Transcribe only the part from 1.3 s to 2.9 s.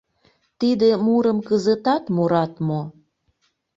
кызытат мурат мо?